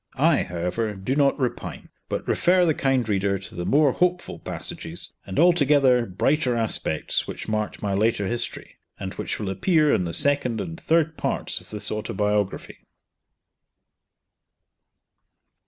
I, 0.17 0.41
however, 0.41 0.95
do 0.95 1.15
not 1.15 1.37
repine, 1.39 1.89
but 2.09 2.27
refer 2.27 2.65
the 2.65 2.73
kind 2.73 3.07
reader 3.07 3.37
to 3.37 3.53
the 3.53 3.67
more 3.67 3.91
hopeful 3.91 4.39
passages, 4.39 5.13
and 5.27 5.37
altogether 5.37 6.07
brighter 6.07 6.55
aspects 6.55 7.27
which 7.27 7.47
marked 7.47 7.83
my 7.83 7.93
later 7.93 8.25
history, 8.25 8.77
and 8.99 9.13
which 9.13 9.37
will 9.37 9.51
appear 9.51 9.93
in 9.93 10.05
the 10.05 10.11
second 10.13 10.59
and 10.59 10.81
third 10.81 11.17
parts 11.19 11.61
of 11.61 11.69
this 11.69 11.91
autobiography. 11.91 12.79